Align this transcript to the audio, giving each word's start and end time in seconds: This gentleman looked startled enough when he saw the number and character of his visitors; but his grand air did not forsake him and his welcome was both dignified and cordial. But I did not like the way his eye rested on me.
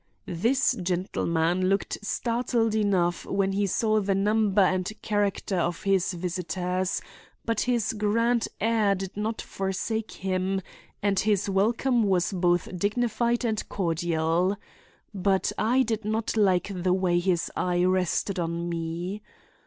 This 0.25 0.75
gentleman 0.81 1.69
looked 1.69 1.99
startled 2.01 2.73
enough 2.73 3.23
when 3.27 3.51
he 3.51 3.67
saw 3.67 3.99
the 3.99 4.15
number 4.15 4.63
and 4.63 4.91
character 5.03 5.57
of 5.57 5.83
his 5.83 6.13
visitors; 6.13 7.03
but 7.45 7.59
his 7.59 7.93
grand 7.93 8.47
air 8.59 8.95
did 8.95 9.15
not 9.15 9.43
forsake 9.43 10.13
him 10.13 10.63
and 11.03 11.19
his 11.19 11.47
welcome 11.47 12.01
was 12.01 12.33
both 12.33 12.67
dignified 12.75 13.45
and 13.45 13.69
cordial. 13.69 14.57
But 15.13 15.51
I 15.55 15.83
did 15.83 16.03
not 16.03 16.35
like 16.35 16.71
the 16.73 16.93
way 16.93 17.19
his 17.19 17.51
eye 17.55 17.83
rested 17.83 18.39
on 18.39 18.69
me. 18.69 19.21